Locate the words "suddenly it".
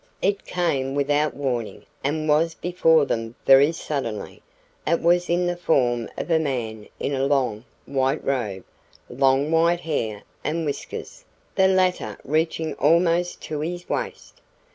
3.71-4.99